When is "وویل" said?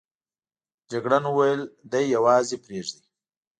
1.27-1.61